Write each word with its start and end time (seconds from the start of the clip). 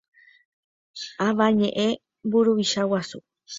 Avañeʼẽ 1.27 1.89
mburuvicha 2.27 2.81
guasu. 2.89 3.17